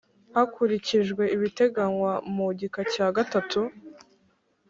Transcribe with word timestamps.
Hakurikijwe 0.35 1.23
ibiteganywa 1.35 2.11
mu 2.35 2.45
gika 2.59 2.81
cya 2.93 3.07
gatatu 3.15 3.61